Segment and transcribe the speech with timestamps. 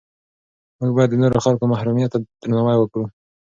[0.79, 3.05] موږ باید د نورو خلکو محرمیت ته درناوی وکړو.